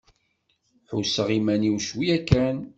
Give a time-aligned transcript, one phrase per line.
[0.89, 2.57] Ḥusseɣ iman-iw cwiya kan.